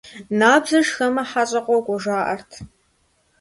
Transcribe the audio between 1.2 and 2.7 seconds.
хьэщӀэ къокӀуэ, жаӀэрт.